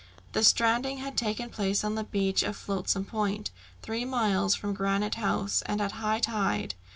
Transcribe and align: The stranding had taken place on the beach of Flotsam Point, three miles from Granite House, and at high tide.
The 0.31 0.43
stranding 0.43 0.97
had 0.97 1.15
taken 1.15 1.51
place 1.51 1.83
on 1.83 1.93
the 1.93 2.03
beach 2.03 2.41
of 2.41 2.57
Flotsam 2.57 3.05
Point, 3.05 3.51
three 3.83 4.03
miles 4.03 4.55
from 4.55 4.73
Granite 4.73 5.13
House, 5.13 5.61
and 5.67 5.79
at 5.79 5.91
high 5.91 6.17
tide. 6.17 6.73